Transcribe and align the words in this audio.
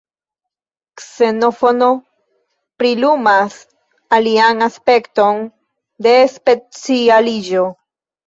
Ksenofono 1.01 1.89
prilumas 2.83 3.59
alian 4.17 4.67
aspekton 4.69 5.45
de 6.07 6.15
specialiĝo. 6.39 7.67